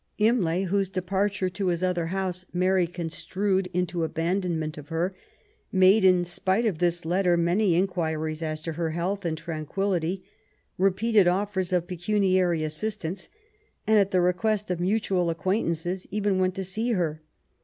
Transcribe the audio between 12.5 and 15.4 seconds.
assistance, and, at tlie request of mutual